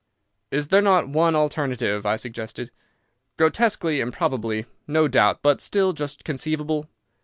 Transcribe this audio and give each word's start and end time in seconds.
"Is 0.49 0.69
there 0.69 0.81
not 0.81 1.09
one 1.09 1.35
alternative," 1.35 2.07
I 2.07 2.15
suggested, 2.15 2.71
"grotesquely 3.37 3.99
improbable, 3.99 4.63
no 4.87 5.07
doubt, 5.07 5.43
but 5.43 5.61
still 5.61 5.93
just 5.93 6.23
conceivable? 6.23 6.87